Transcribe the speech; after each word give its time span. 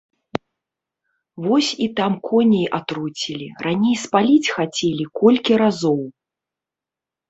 Вось 1.47 1.69
і 1.87 1.89
там 1.99 2.11
коней 2.29 2.67
атруцілі, 2.79 3.47
раней 3.69 3.95
спаліць 4.07 4.53
хацелі 4.59 5.03
колькі 5.25 5.53
разоў. 5.67 6.01